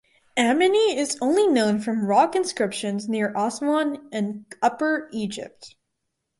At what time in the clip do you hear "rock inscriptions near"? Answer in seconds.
2.07-3.31